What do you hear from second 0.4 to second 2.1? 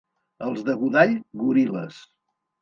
Els de Godall, goril·les.